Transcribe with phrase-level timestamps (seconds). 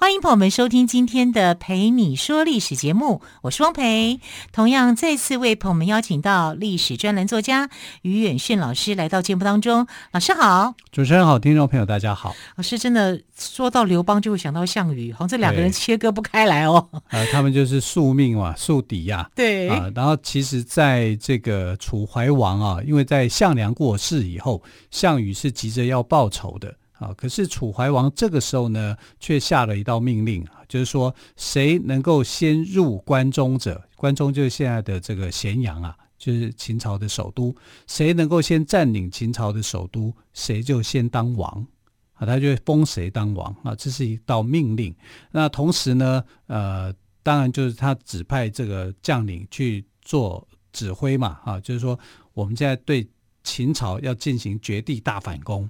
[0.00, 4.20] 欢迎朋友们收听今天的《陪你说历史》节目，我是汪培。
[4.52, 7.68] 同样再次为朋友们邀请到历史专栏作家
[8.02, 9.88] 于远炫老师来到节目当中。
[10.12, 12.32] 老师好，主持人好，听众朋友大家好。
[12.54, 16.88] 老师真的说到刘邦就会想到项羽，好像这两个人切割不开来哦。
[17.10, 19.28] 呃，他们就是宿命嘛，宿敌呀。
[19.34, 24.62] 对啊、呃，然后其实在这个楚怀王啊，因为在项梁过世以后，
[24.92, 26.72] 项羽是急着要报仇的。
[26.98, 27.14] 啊！
[27.16, 37.54] 可是楚怀王这个时候呢，却下了一道命令啊，就是说，谁能够先入关中者，关中就是现在的这个咸阳啊，就是秦朝的首都，
[37.86, 41.66] 谁能够先占领秦朝的首都，谁就先当王
[42.14, 44.94] 啊，他就封谁当王啊，这是一道命令。
[45.30, 51.98] 那同时呢，呃，当然就是他指派这个将领去做指挥嘛，啊，就是说，
[52.34, 53.08] 我们现在对
[53.44, 55.68] 秦朝要进行绝地大反攻。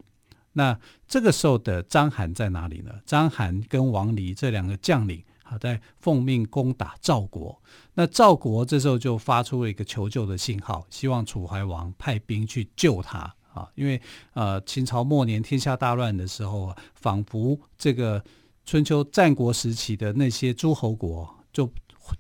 [0.52, 2.92] 那这个时候的章邯在哪里呢？
[3.04, 7.62] 章邯跟王离这两个将领啊，在奉命攻打赵国。
[7.94, 13.69] 那赵国这时候就发出了一个求救的信号，希望楚怀王派兵去救他啊。
[13.76, 14.00] 因为
[14.32, 18.24] 呃，秦朝末年天下大乱的时候啊，仿佛这个
[18.64, 21.70] 春秋战国时期的那些诸侯国就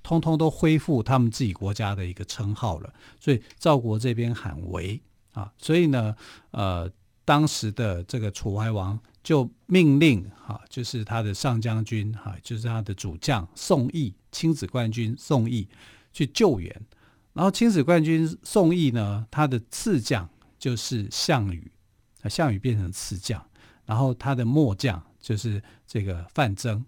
[0.02, 2.92] 通通都恢复他们自己国家的一个称号了。
[3.18, 5.00] 所以赵国这边喊围
[5.32, 6.14] 啊，所以呢，
[6.52, 6.88] 呃。
[7.28, 15.68] 当时的这个楚怀王就命令哈，就是他的上将军哈，就是他的主将宋义，亲子冠军宋义
[16.10, 16.74] 去救援。
[17.34, 20.26] 然后亲子冠军宋义呢，他的次将
[20.58, 21.70] 就是项羽，
[22.30, 23.44] 项羽变成次将，
[23.84, 26.82] 然后他的末将就是这个范增。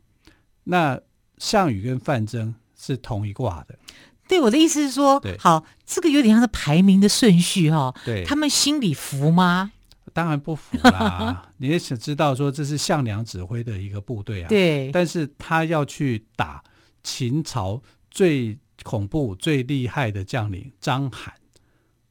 [0.64, 0.98] 那
[1.36, 3.78] 项羽跟范增是同一卦的。
[4.26, 7.94] 对，我的意思是说，好，这个有点像是排名的顺序哈。
[8.06, 9.72] 对，他们心里服吗？
[10.12, 11.50] 当然不服啦！
[11.58, 14.90] 你也想知道说，这是项梁指挥的一个部队啊，对。
[14.92, 16.62] 但是他要去打
[17.02, 21.30] 秦朝最恐怖、最厉害的将领章邯，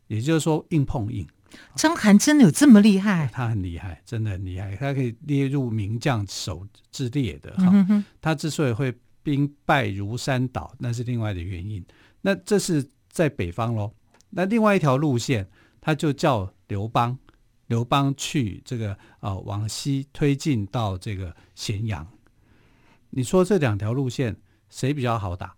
[0.07, 1.27] 也就是说硬碰硬。
[1.75, 3.29] 章邯真的有这么厉害？
[3.33, 7.51] 他很厉害，真的很厉害，他可以列入名将首之列的。
[7.55, 8.93] 哈、嗯，他之所以会
[9.23, 11.83] 兵败如山倒，那是另外的原因。
[12.21, 13.91] 那这是在北方喽。
[14.29, 15.49] 那另外一条路线，
[15.81, 17.17] 他就叫刘邦。
[17.69, 22.05] 刘邦去这个啊，往西推进到这个咸阳。
[23.11, 24.35] 你说这两条路线
[24.69, 25.55] 谁比较好打？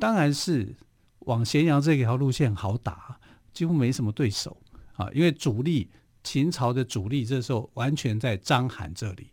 [0.00, 0.74] 当然是
[1.20, 3.20] 往咸阳这条路线好打，
[3.52, 4.60] 几乎没什么对手
[4.94, 5.08] 啊。
[5.14, 5.92] 因为主力
[6.24, 9.30] 秦朝的主力这时候完全在章邯这里，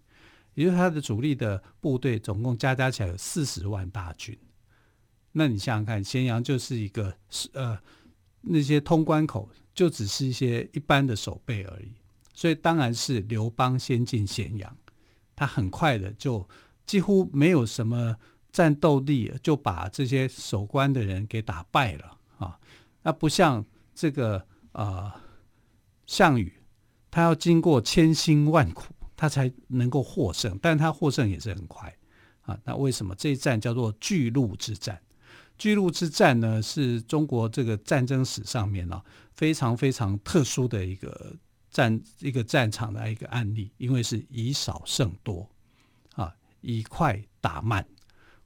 [0.54, 4.38] 也就是他的主力的部队总共加加起来有四十万大军。
[5.32, 7.16] 那你想想看，咸阳就是一个
[7.54, 7.80] 呃
[8.42, 9.50] 那些通关口。
[9.80, 11.94] 就只是一些一般的守备而已，
[12.34, 14.76] 所以当然是刘邦先进咸阳，
[15.38, 16.46] 他很快的就
[16.86, 18.14] 几乎没有什么
[18.52, 22.60] 战斗力，就把这些守关的人给打败了啊。
[23.04, 23.64] 那不像
[23.96, 25.10] 这个、呃、
[26.06, 26.52] 项羽，
[27.10, 31.96] 他要经过千辛万苦，他才能够获胜，但他获胜也是很快
[32.42, 32.60] 啊。
[32.66, 35.02] 那为什么这一战叫做巨鹿之战？
[35.60, 41.36] 巨鹿之战呢，是中国这个战争史上面呢、啊、非常非常特殊的一个
[41.70, 45.50] 战一个战场的一个案例，因为是以少胜多，
[46.16, 47.86] 啊，以快打慢，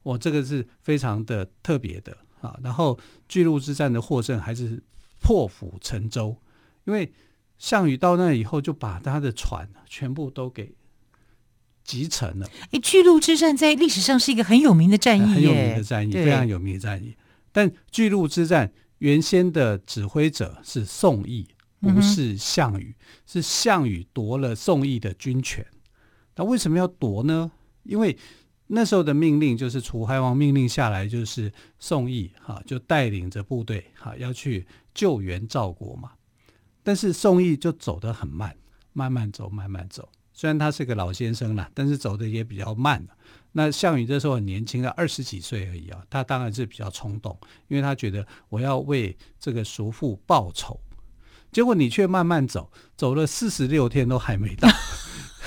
[0.01, 2.59] 我这个是非常的特别的啊。
[2.63, 4.81] 然后巨鹿之战的获胜还是
[5.21, 6.35] 破釜沉舟，
[6.85, 7.13] 因为
[7.59, 10.75] 项羽到那以后就把他的船全部都给。
[11.83, 12.47] 集成了。
[12.71, 17.15] 哎，巨鹿之战在历史上是一个很有名的战役，很有名的战役，非常有名的战役。
[17.51, 21.47] 但巨鹿之战原先的指挥者是宋义，
[21.79, 25.65] 不是项羽，嗯、是项羽夺了宋义的军权。
[26.35, 27.51] 那为什么要夺呢？
[27.83, 28.17] 因为
[28.67, 34.65] 那时候的命令就是楚怀王命令下来，就是宋义哈就带领着部队哈要去
[34.95, 36.11] 救援赵国嘛。
[36.81, 38.55] 但是宋义就走得很慢，
[38.93, 40.09] 慢慢走，慢慢走。
[40.33, 43.05] 虽然他是个老先生了，但是走的也比较慢。
[43.51, 47.37] 那项羽这时候很年轻的二十几岁而已啊，他当然是比较冲动，
[47.67, 50.79] 因为他觉得我要为这个叔父报仇。
[51.51, 54.67] 结果你却慢慢走，走了四十六天都还没到。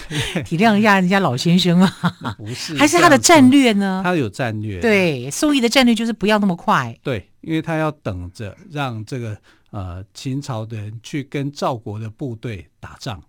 [0.44, 1.90] 体谅一下人家老先生啊，
[2.38, 4.02] 不是，还是他的战略呢？
[4.04, 4.78] 他有战略。
[4.80, 6.96] 对，宋义的战略就是不要那么快。
[7.02, 9.36] 对，因为他要等着让这个
[9.70, 13.20] 呃秦朝的人去跟赵国的部队打仗，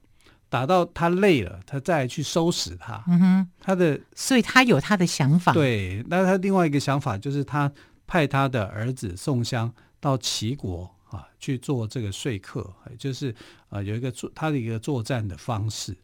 [0.49, 3.03] 打到他累了，他再去收拾他。
[3.07, 5.51] 嗯哼，他的所以他有他的想法。
[5.53, 7.71] 对，那他另外一个想法就是他
[8.05, 13.35] 派他的儿子宋襄到齐国啊去做这个说客，就是
[13.69, 15.97] 啊有一个作他的一个作战的方式。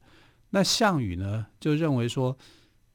[0.49, 2.37] 那项羽呢就认为说，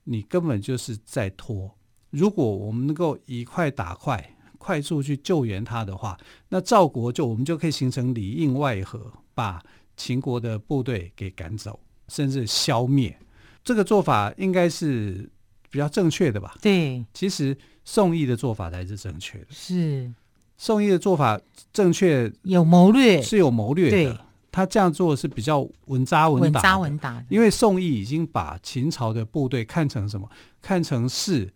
[0.05, 1.75] 你根本就是在拖。
[2.11, 6.19] 如果我们能够以快打快，快速去救援他的话，
[6.49, 9.63] 那赵国就我们就可以形成里应外合，把
[9.99, 11.79] 秦国的部队给赶走，
[12.09, 13.15] 甚至消灭。
[13.63, 15.29] 这个做法应该是
[15.69, 16.57] 比较正确的吧？
[16.63, 17.55] 对，其实
[17.85, 19.47] 宋义的做法才是正确的。
[19.51, 20.11] 是
[20.57, 21.39] 宋义的做法
[21.73, 24.25] 正确，有谋略，是有谋略的。
[24.51, 27.25] 他这样做是比较稳扎稳打，稳扎稳打。
[27.29, 30.29] 因为宋义已经把秦朝的部队看成什么？
[30.63, 31.53] 看成是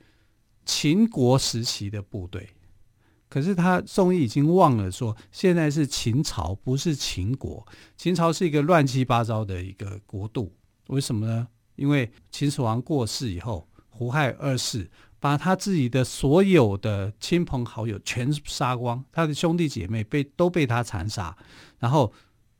[0.66, 2.50] 秦国时期的部队。
[3.32, 7.67] 可是他宋义已经忘了说，现在是秦朝，不是秦国。
[7.96, 10.55] 秦朝是一个乱七八糟的一个国度。
[10.88, 11.49] 为什么呢？
[11.76, 21.34] 因为秦始皇过世以后，胡亥二世把他自己的所有的亲朋好友全杀光，他的兄弟姐妹被都被他残杀，
[21.79, 22.12] 然后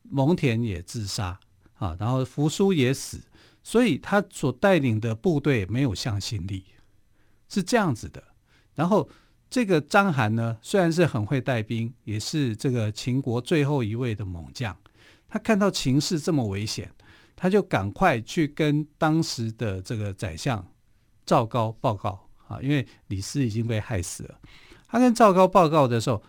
[0.05, 1.39] 蒙恬也自杀
[1.75, 3.21] 啊，然后扶苏也死，
[3.63, 6.65] 所以他所带领的部队没有向心力，
[7.47, 8.25] 是这样子的。
[8.75, 9.07] 然后。
[9.53, 14.75] 这个章邯呢，虽然是很会带兵，也是这个秦国最后一位的猛将。
[15.29, 16.91] 他看到情势这么危险，
[17.37, 20.67] 他就赶快去跟当时的这个宰相
[21.27, 24.41] 赵高报告啊，因为李斯已经被害死了。
[24.89, 26.23] 他跟赵高报告的时候，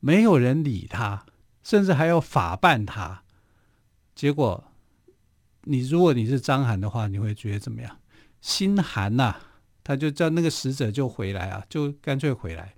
[0.00, 1.26] 没有人理他，
[1.62, 3.22] 甚至还要法办他。
[4.14, 4.72] 结果，
[5.64, 7.98] 你如果你是章邯的话，你会觉得怎么样？
[8.40, 9.36] 心寒呐、
[9.84, 12.74] 他就叫那个使者就回来啊，就干脆回来。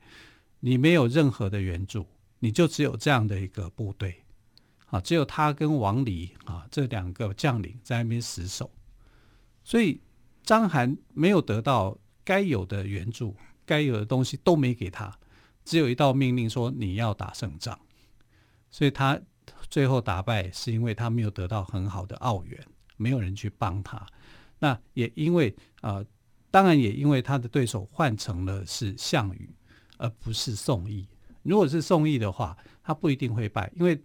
[0.61, 2.07] 你没有任何的援助，
[2.39, 4.25] 你就只有这样的一个部队，
[4.87, 8.71] 啊，只有他跟王离啊这两个将领在那边死守。
[9.63, 10.01] 所以
[10.43, 13.37] 章邯没有得到该有的援助，
[13.67, 15.15] 该有的东西都没给他，
[15.67, 17.79] 只有一道命令说你要打胜仗。
[18.71, 19.21] 所以他
[19.69, 22.67] 最后打败是因为他没有得到很好的奥援，
[22.97, 24.07] 没有人去帮他。
[24.61, 26.03] 那也因为啊。
[26.55, 29.51] 当然也因为他的对手换成了是项羽，
[29.97, 31.05] 而不是宋义。
[31.43, 34.01] 如果是宋义的话，他不一定会败，因为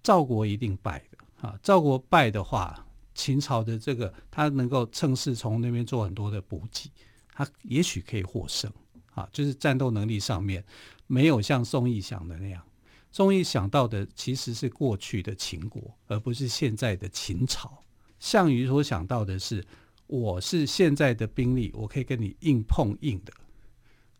[0.00, 1.18] 赵国一定败的
[1.48, 1.58] 啊。
[1.60, 2.86] 赵国败的话，
[3.16, 6.88] 秦朝的这个他能够趁势从那边做很多的补给，
[7.32, 8.72] 他也许可以获胜
[9.16, 9.28] 啊。
[9.32, 10.64] 就是战斗能力上面
[11.08, 12.62] 没有像宋义想的那样，
[13.10, 17.82] 宋义想到的其实是过去的秦国，而不是现在的秦朝。
[18.20, 19.66] 项羽所想到的是。
[20.08, 23.32] 我是现在的兵力，我可以跟你硬碰硬的，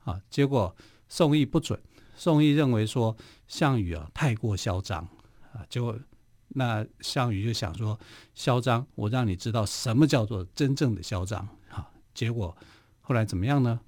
[0.04, 0.20] 啊！
[0.28, 0.76] 结果
[1.08, 1.80] 宋义不准，
[2.14, 5.02] 宋义认为说项羽啊太过嚣张
[5.50, 5.98] 啊，结果
[6.48, 7.98] 那项羽就想说
[8.34, 11.90] 嚣张，我让你知道什么叫做真正的嚣张啊！
[12.12, 12.54] 结果
[13.00, 13.80] 后来怎么样呢？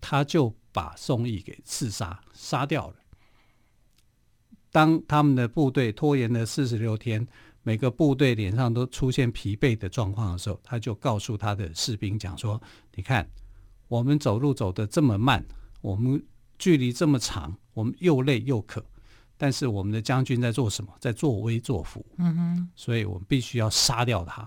[0.00, 2.96] 他就把宋义给刺杀，杀掉了。
[4.72, 7.28] 当他们的部队拖延了四十六天。
[7.66, 12.60] 每个部队脸上都出现疲惫的状况的时候，他就告诉他的士兵讲说
[12.94, 13.26] ：“你看，
[13.88, 15.42] 我们走路走得这么慢，
[15.80, 16.22] 我们
[16.58, 18.84] 距离这么长，我们又累又渴，
[19.38, 20.92] 但是我们的将军在做什么？
[21.00, 22.04] 在作威作福。
[22.18, 24.46] 嗯哼，所以我们必须要杀掉他，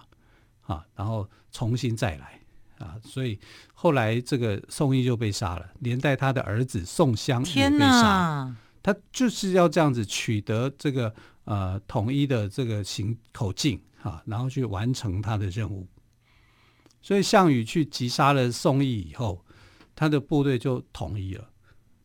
[0.61, 2.39] 啊，然后重新再来
[2.77, 2.97] 啊。
[3.03, 3.39] 所以
[3.73, 8.55] 后来这个宋义就被杀了，连带他的儿子宋襄也被杀。
[8.83, 11.11] 他就是要这样子取得这个。”
[11.47, 15.87] 呃，统一的这个行口径哈，然后去完成他的任务。
[17.01, 19.45] 所以项羽去击杀了宋义以后，
[19.95, 21.49] 他的部队就统一了，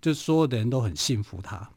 [0.00, 1.68] 就所有的人都很信服他，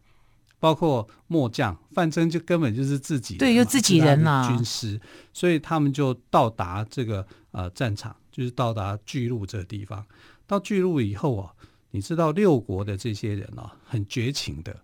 [0.59, 5.01] 包括末将范增，就根本就是自己对，就自己人嘛，军师，
[5.33, 10.05] 所以他们就到达这个呃战场，就是到达巨鹿这个地方。
[10.45, 11.51] 到巨鹿以后啊，
[11.89, 14.79] 你知道六国的这些人啊，很绝情的，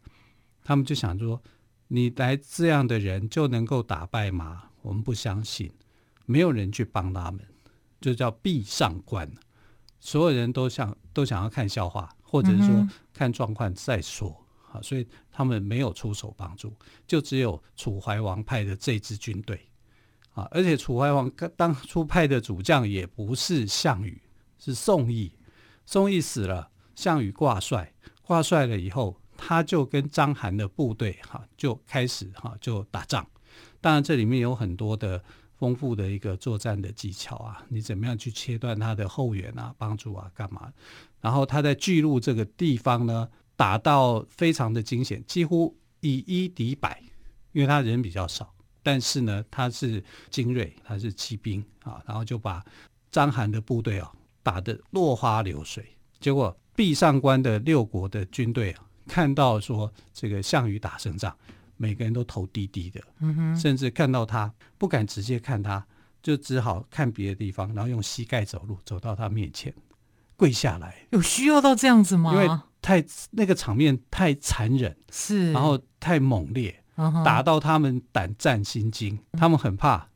[0.64, 1.40] 他们就想说。
[1.94, 4.70] 你来这样的人就能够打败吗？
[4.82, 5.70] 我们不相信，
[6.26, 7.46] 没有人去帮他们，
[8.00, 9.30] 就叫闭上关，
[10.00, 14.30] 所有人都想都想要看笑话，或者是说看状况再说
[14.72, 16.74] 啊，嗯、所以他们没有出手帮助，
[17.06, 19.60] 就只有楚怀王派的这支军队
[20.34, 24.22] 啊，而且楚怀王当初派的主将也不是项羽，
[24.58, 25.36] 是宋义，
[25.86, 29.18] 宋义死了，项羽挂帅，挂帅了以后。
[29.44, 33.28] 他就跟章邯的部队哈就开始哈就打仗，
[33.82, 35.22] 当然这里面有很多的
[35.58, 40.72] 丰富的一个作战的技巧啊，你怎么样去切断他的后援啊，帮助啊干嘛？
[41.20, 47.02] 然后他在巨鹿这个地方呢，打到非常的惊险，几乎以一敌百，
[47.52, 52.64] 因为他人比较少，但是呢，他是精锐，他是骑兵啊，然后就把
[53.10, 54.12] 章邯的部队啊
[54.44, 55.84] 打得落花流水。
[56.20, 61.36] 结果壁上关的六国的军队啊，看到说这个项羽打胜仗，
[61.78, 63.02] 每个人都头低低的，
[63.60, 65.86] 甚至看到他不敢直接看他，
[66.22, 69.74] 就只好看别的地方，然后用膝盖走路走到他面前。
[70.36, 72.34] 跪下来，有需要到这样子吗？
[72.34, 72.50] 因为
[72.82, 80.08] 太那个场面太残忍，是，然后太猛烈，嗯、打到他们胆战心惊，嗯，他们很怕，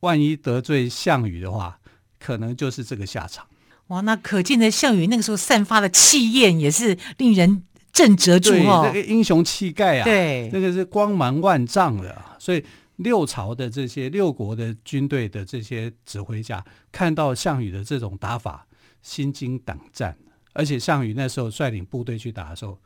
[0.00, 1.78] 万一得罪项羽的话，
[2.18, 3.46] 可能就是这个下场。
[3.88, 7.64] 哇，那可见的项羽那个时候散发的气焰也是令人
[7.96, 12.22] 震慑住哦，那个英雄气概啊，对，那个是光芒万丈的。
[12.38, 12.64] 所以
[12.96, 18.66] 六朝的这些六国的军队的这些指挥家看到项羽的这种打法。
[19.02, 20.18] 心惊胆战，
[20.52, 22.76] 而且项羽那时候率领部队去打的时候，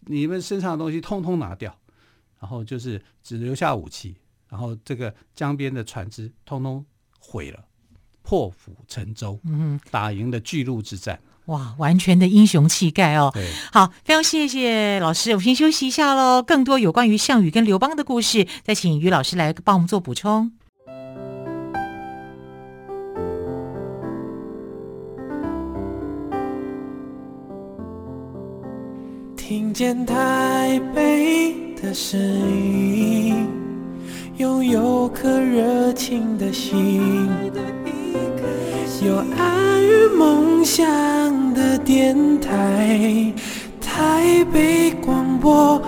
[0.00, 1.74] 你们身上的东西通通拿掉，
[2.38, 4.16] 然后就是只留下武器，
[4.50, 6.84] 然后这个江边的船只通通
[7.18, 7.64] 毁了，
[8.20, 11.18] 破釜沉舟，嗯，打赢了巨鹿之战。
[11.46, 13.32] 哇，完全的英雄气概哦！
[13.72, 16.42] 好，非常谢谢老师，我先休息一下喽。
[16.42, 20.50] 更多有关于项羽跟刘邦的故事，再请于老师来帮我们做补充。
[29.36, 33.46] 听见台北的声音，
[34.38, 37.28] 拥有颗热情的心，
[39.04, 40.84] 有爱与梦想
[41.54, 43.32] 的电台，
[43.80, 45.80] 台北广播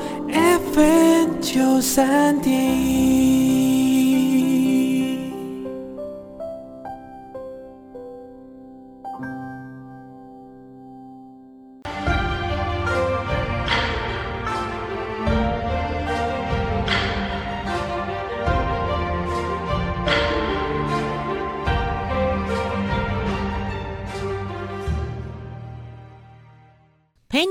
[0.73, 3.38] FM 九三点一。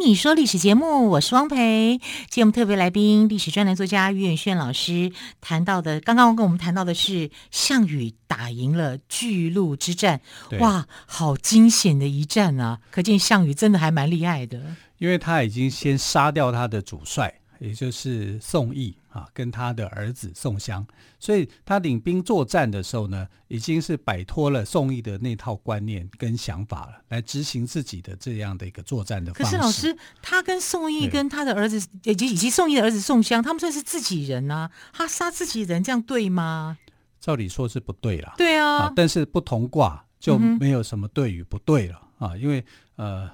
[0.07, 1.99] 你说历史节目，我是汪培。
[2.29, 5.11] 今天我们特别来宾，历史专栏作家于远炫老师
[5.41, 10.21] 谈到的，刚刚跟我们谈到的是项羽打赢了巨鹿之战，
[10.61, 12.79] 哇，好惊险的一战啊！
[12.89, 17.41] 可见项羽真的还蛮厉害的，因为他已经先杀掉他的主帅。
[17.59, 20.85] 也就是宋义啊，跟他的儿子宋襄，
[21.19, 29.57] 所以他领兵作战的时候呢，已经是摆脱了宋义的那套观念跟想法了，来执行自己的这样的一个作战的方式。
[29.57, 36.77] 可是老师，他跟宋义跟他的儿子，以及以及宋义的儿子宋襄，他们算是自己人啊，他杀自己人，这样对吗？
[37.19, 38.35] 照理说是不对啦。
[38.37, 42.63] 对啊，啊但是不同卦就没有什么对与不对了、嗯、啊，因为
[42.97, 43.27] 呃，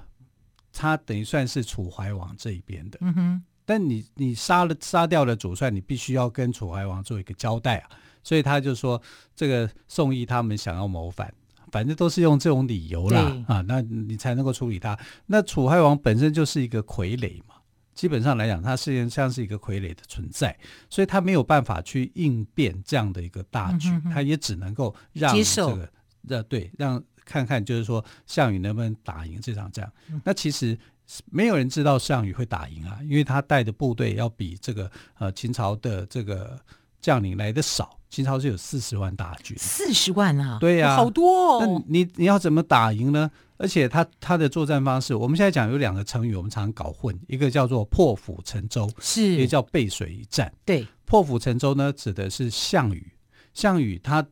[0.72, 2.96] 他等于算是楚怀王这一边的。
[3.02, 3.42] 嗯哼。
[3.66, 7.90] 但你你杀了杀掉了主帅，你必须要跟楚怀王做一个交代啊，
[8.22, 9.00] 所以他就说
[9.34, 11.32] 这个宋义他们想要谋反，
[11.72, 14.98] 反正都是用这种理由啦啊，那你才能够处理他。
[15.26, 17.54] 那楚怀王本身就是一个傀儡嘛，
[17.94, 20.54] 基本上来讲，他是像是一个傀儡的存在，
[20.90, 25.88] 所以他没有办法去应变这样的一个大局，嗯、他也只能够让这个
[26.28, 29.90] 呃对让看看就是说项羽能不能打赢这场仗。
[30.10, 30.78] 嗯、那其实。
[31.30, 36.58] 没有人知道项羽会打赢啊，因为他带的部队要比这个呃秦朝的这个
[37.00, 37.98] 将领来的少。
[38.10, 41.58] 秦朝是有四十万大军，四十万啊，对呀、啊，好多哦。
[41.60, 43.30] 那你你要怎么打赢呢？
[43.56, 50.52] 而且他他的作战方式，我们现在讲有两个成语，我们常常搞混，一个叫做破釜沉舟，是，一个叫背水一战。
[50.64, 53.12] 对，破釜沉舟呢，指的是项羽，
[53.52, 54.24] 项羽他。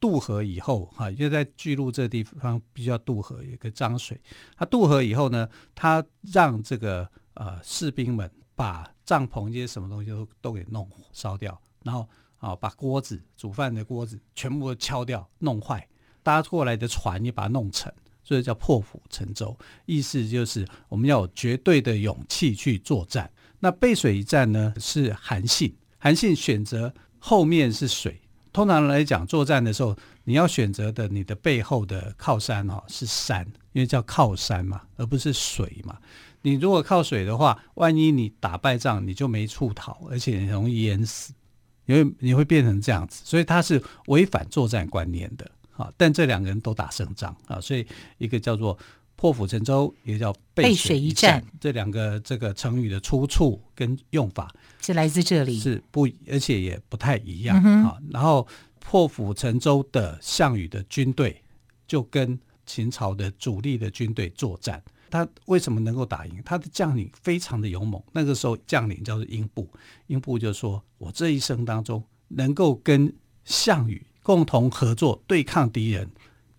[0.00, 4.18] 渡河以后，哈，因为在巨鹿这地方必须要渡河，有个漳水。
[4.56, 15.86] 他渡河以后呢，他让这个呃士兵们把帐篷这些什么东西都都给弄烧掉，然后啊把锅子煮饭的锅子全部都敲掉弄坏，
[16.22, 17.92] 搭过来的船也把它弄沉，
[18.22, 19.54] 所以叫破釜沉舟。
[19.84, 23.30] 意思就是我们要有绝对的勇气去作战。
[23.58, 28.18] 那背水一战呢，是韩信，韩信选择后面是水。
[28.52, 35.98] 通常来讲，作战的时候，你要选择的你的背后的靠山哈是山，因为叫靠山嘛，而不是水嘛。
[36.42, 41.32] 你如果靠水的话，万一你打败仗，你就没处逃，而且容易淹死，
[41.86, 43.22] 因为你会变成这样子。
[43.24, 45.92] 所以他是违反作战观念的啊。
[45.96, 47.86] 但这两个人都打胜仗啊，所以
[48.18, 48.76] 一个叫做。
[49.20, 54.50] 破釜沉舟也叫背水一战，这两个这个成语的出处跟用法
[54.80, 58.08] 是来自这里，是不，而且也不太一样啊、嗯。
[58.10, 58.48] 然后
[58.78, 61.38] 破釜沉舟的项羽的军队
[61.86, 66.40] 就跟秦朝的主力的军队作战，他为什么能够打赢？
[66.42, 68.02] 他的将领非常的勇猛。
[68.12, 69.68] 那个时候将领叫做英布，
[70.06, 73.12] 英布就说：“我这一生当中能够跟
[73.44, 76.10] 项羽共同合作对抗敌人，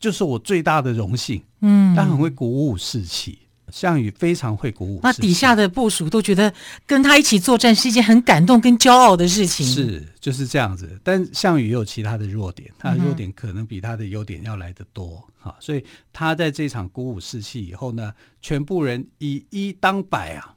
[0.02, 3.40] 就是我最大的荣幸。”嗯，他很会鼓舞士气。
[3.72, 6.54] 项羽非常会鼓舞，那底下的部署都觉得
[6.86, 9.66] 跟他一起作战是一件很感动跟骄傲的事情。
[9.66, 11.00] 是，就是这样子。
[11.02, 15.62] 但项羽也有其他的弱点，他的弱点可能比他的优点要来得多哈、嗯。
[15.62, 20.54] 所以他在这场鼓舞士气以后呢，全部人以一当百啊，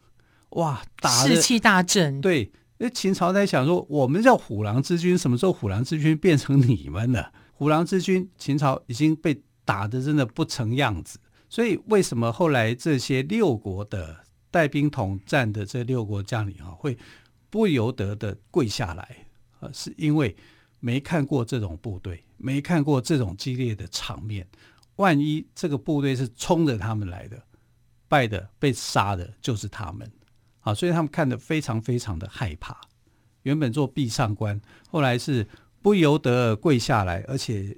[0.49, 2.21] 哇，打士气大振。
[2.21, 2.41] 对，
[2.79, 7.31] 因为秦朝在想说，我们叫虎狼之军，什么时候虎狼之军变成你们了？
[7.55, 11.19] 虎狼之军，秦朝已经被打得真的不成样子。
[11.49, 16.99] 所以，为什么后来这些六国的带兵统战的这六国将领啊，会
[17.49, 19.27] 不由得的跪下来
[19.61, 19.71] 啊？
[19.73, 20.35] 是因为
[20.81, 24.47] 没看过这种部队，没看过这种激烈的场面。
[24.97, 27.41] 万一这个部队是冲着他们来的，
[28.09, 30.11] 败的被杀的就是他们
[30.61, 30.75] 啊！
[30.75, 32.81] 所以他们看得非常非常的害怕。
[33.43, 35.47] 原本做壁上观，后来是
[35.85, 37.77] 不由得跪下来，而且。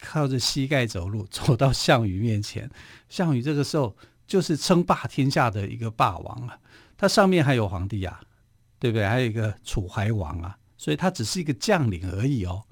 [0.00, 2.70] 靠着膝盖走路，走到项羽面前。
[3.08, 3.96] 项羽这个时候
[4.28, 6.56] 就是称霸天下的一个霸王啊，
[6.96, 8.20] 他上面还有皇帝啊，
[8.78, 9.04] 对不对？
[9.04, 12.62] 还有一个楚怀王啊，所以他只是一个将领而已哦。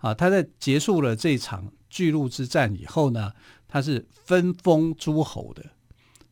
[0.00, 3.32] 啊，他在结束了这场巨鹿之战以后呢，
[3.66, 5.64] 他是分封诸侯的，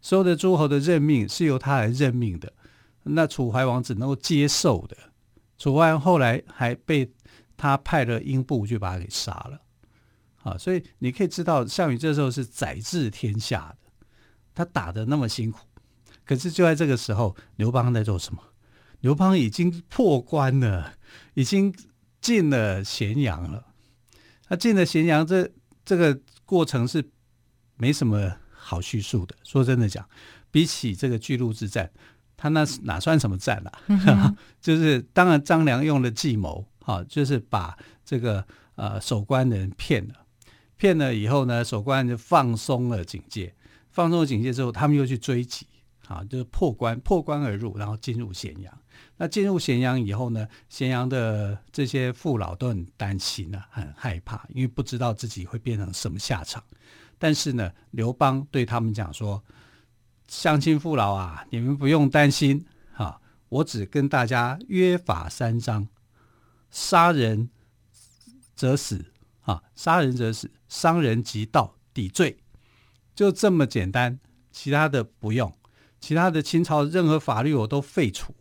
[0.02, 2.52] 所有的诸侯的任命是由他来任命的。
[3.04, 4.94] 那楚怀王只能够接受的。
[5.56, 7.10] 楚怀王后来还被
[7.62, 9.60] 他派了英布去把他给杀了。
[10.42, 14.06] 啊，所以你可以知道，项羽这时候是宰治天下的，
[14.52, 15.60] 他打得那么辛苦，
[16.24, 18.42] 可是就在这个时候，刘邦在做什么？
[18.98, 20.94] 刘邦已经破关了，
[21.34, 21.72] 已经
[22.20, 23.64] 进了咸阳了。
[24.48, 25.48] 他进了咸阳，这
[25.84, 27.08] 这个过程是
[27.76, 29.36] 没什么好叙述的。
[29.44, 30.04] 说真的讲，
[30.50, 31.88] 比起这个巨鹿之战，
[32.36, 34.34] 他那哪算什么战啊？
[34.60, 40.14] 就是当然张良用了计谋，好，就是把这个呃守关的人骗了。
[40.76, 43.54] 骗了以后呢，守关就放松了警戒，
[43.90, 45.66] 放松了警戒之后，他们又去追击，
[46.08, 48.78] 啊，就是破关，破关而入，然后进入咸阳。
[49.16, 56.62] 那进入咸阳以后呢，咸阳的这些父老都很担心啊，很害怕，因为不知道自己会变成什么下场。
[57.18, 59.42] 但是呢，刘邦对他们讲说
[60.26, 65.86] ：“乡亲父老啊，你们不用担心，啊，我只跟大家约法三章，
[66.72, 67.48] 杀人
[68.56, 69.04] 者死。”
[69.42, 72.38] 啊，杀人者死，伤人及盗抵罪，
[73.12, 74.20] 就这么简单，
[74.52, 75.52] 其他的不用，
[75.98, 78.32] 其他的清朝任何法律我都废除，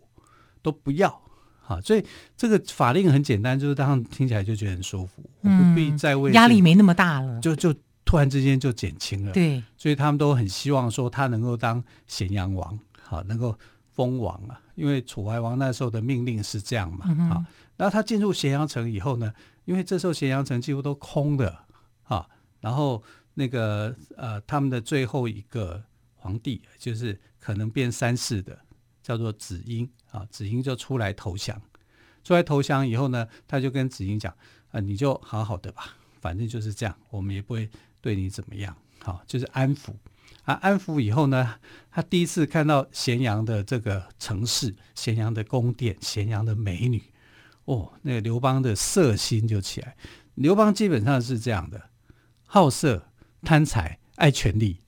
[0.62, 1.24] 都不要。
[1.66, 2.06] 啊，所以
[2.38, 7.74] 这个法令很简单，就是当然听起来就觉得很舒服，嗯、我不必再为压力没那么大了，就就
[8.06, 9.32] 突然之间就减轻了。
[9.32, 13.58] 对，所以他们都很希望说他能够当咸阳王，好，能够
[13.94, 17.06] 封王啊，因为楚怀王那时候的命令是这样嘛。
[17.10, 17.44] 嗯、好，
[17.78, 19.34] 然后他进入咸阳城以后呢？
[19.66, 21.66] 因为这时候咸阳城几乎都空的
[22.04, 22.28] 啊，
[22.60, 23.02] 然后
[23.36, 25.82] 那个呃，他们的最后一个
[26.16, 28.58] 皇帝就是可能变三世的，
[29.04, 31.62] 叫做子婴啊，子婴就出来投降。
[32.24, 34.36] 出来投降以后呢，他就跟子婴讲
[34.72, 37.70] 啊，你就好好的吧，反正就是这样，我们也不会
[38.02, 39.92] 对你怎么样，好，就是安抚
[40.44, 40.54] 啊。
[40.56, 41.56] 安抚以后呢，
[41.92, 47.02] 他第一次看到咸阳的这个城市，咸阳的宫殿，咸阳的美女。
[47.66, 49.96] 哦，那个刘邦的色心就起来。
[50.36, 51.90] 刘邦基本上是这样的，
[52.46, 53.08] 好色、
[53.44, 54.82] 贪财、爱权力。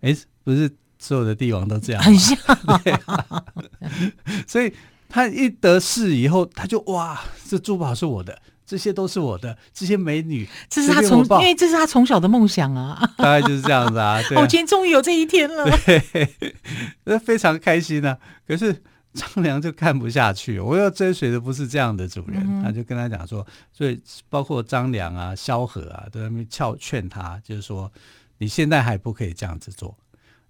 [0.00, 2.36] 哎，不是所有的帝王都这样，很像。
[2.82, 3.44] 对啊、
[4.48, 4.74] 所以
[5.08, 14.20] 他一得势以后，他就哇，这珠宝是我的，这些都是我的，这些美女，这是他从因为这是他从小的梦想啊，大概就是这样子啊。
[14.28, 16.54] 对啊，我今天终于有这一天了，对，
[17.04, 18.18] 那非常开心啊。
[18.46, 18.82] 可是。
[19.14, 27.92] 张良就看不下去，我要追随的不是这样的主人，嗯、他就跟他讲说，所以包括张良啊、萧何啊，都在那边劝劝他，就是说，
[28.38, 29.94] 你现在还不可以这样子做，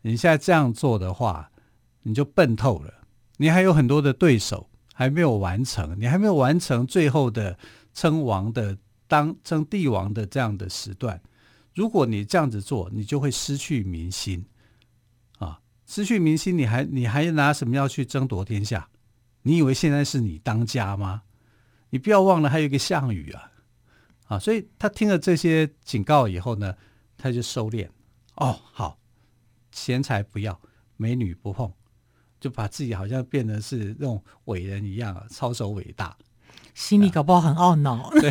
[0.03, 1.51] 你现在这样做的话，
[2.05, 2.94] 你就笨透了，
[3.38, 7.59] 你还有很多的对手还没有完成，你还没有完成最后的
[7.94, 8.76] 称王的
[9.07, 11.20] 当称帝王的这样的时段，
[11.74, 14.44] 如果你这样子做，你就会失去民心。
[15.38, 18.88] 啊失去民心，你还你还拿什么要去争夺天下？
[19.42, 21.22] 你以为现在是你当家吗？
[21.90, 23.52] 你不要忘了，还有一个项羽啊！
[24.28, 26.74] 啊，所以他听了这些警告以后呢，
[27.18, 27.87] 他就收敛。
[28.37, 28.98] 哦，好，
[29.70, 30.59] 钱财不要，
[30.96, 31.70] 美女不碰，
[32.40, 36.16] 就把自己好像变得是那种伟人一样，操守伟大，
[36.74, 38.11] 心里搞不好很懊恼。
[38.11, 38.30] 对，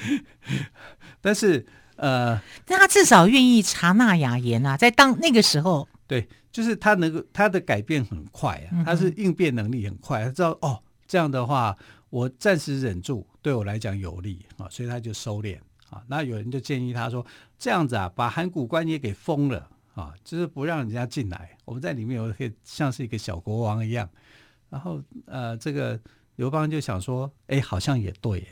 [1.20, 5.86] 但是呃，但他至少愿意查纳雅言啊，在当那个时候。
[6.06, 11.76] 对，就是他能够他的改变很快啊，他是应变能力很快，他知道哦，这样的话
[12.08, 16.02] 我暂时忍住，对我来讲有利啊，所以他就收敛啊。
[16.08, 17.24] 那有人就建议他说，
[17.58, 24.08] 这样子啊，把函谷关也给封了啊，就是不让人家进来，我们在里面有可以像是一个小国王一样。
[24.68, 26.00] 然后呃，这个
[26.40, 28.42] 刘邦就想说，哎，好像也对，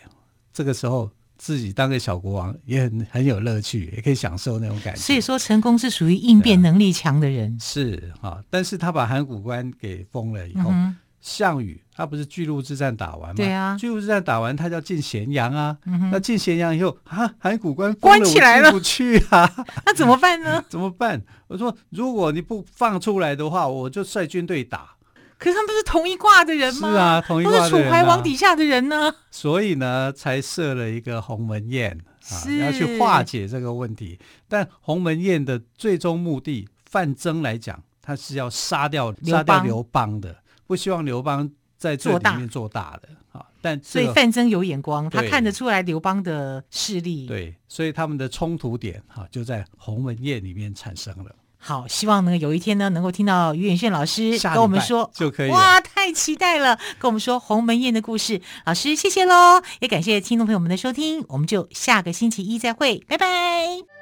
[0.52, 1.10] 这个时候。
[1.40, 5.00] 自己当个小国王也很很有乐趣，也可以享受那种感觉。
[5.00, 7.56] 所以说，成功是属于应变能力强的人。
[7.60, 13.34] 是啊，但是他把函谷关给封了以后，嗯、项羽他不是巨鹿之战打完吗？
[13.36, 15.78] 对啊，巨鹿之战打完，他就要进咸阳啊。
[15.86, 19.48] 嗯、那进咸阳以后啊，函谷关关起来了，进不去啊。
[19.86, 20.60] 那怎么办呢？
[20.68, 21.22] 怎么办？
[21.46, 24.96] 我说，如果你不放出来的话，我就率军队打。
[25.38, 26.90] 可是他们不是同一挂的人吗？
[26.90, 29.14] 是啊，同一挂的人、啊、都是楚怀王底下的人呢。
[29.30, 31.96] 所以呢，才设了一个鸿门宴
[32.30, 34.18] 啊，要去化解这个问题。
[34.48, 43.46] 但鸿门宴的最终目的，范增来讲，他是要杀掉杀掉刘邦的，不希望刘邦在这里面做大的啊。
[43.60, 47.26] 但、这个、所以范增有眼光，他看得出来刘邦的势力。
[47.26, 51.34] 对，所以他们的冲突点哈、啊，就在鸿门宴里面产生了。
[51.68, 58.40] 好，希望呢有一天呢能够听到于远炫老师跟我们说就可以哇，太期待了，跟我们说鸿门宴的故事。
[58.64, 63.97] 老师，谢谢喽，也感谢听众朋友们的收听，我们就下个星期一再会，拜拜。